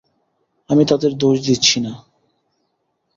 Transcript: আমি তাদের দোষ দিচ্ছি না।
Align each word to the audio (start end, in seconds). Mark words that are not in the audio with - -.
আমি 0.69 0.83
তাদের 0.85 1.11
দোষ 1.17 1.35
দিচ্ছি 1.45 1.77
না। 1.79 1.93